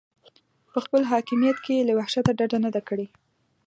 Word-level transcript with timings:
په 0.73 0.79
خپل 0.85 1.01
حاکمیت 1.11 1.57
کې 1.65 1.73
یې 1.77 1.87
له 1.87 1.93
وحشته 1.97 2.31
ډډه 2.39 2.57
نه 2.65 2.69
ده 2.75 2.81
کړې. 2.87 3.07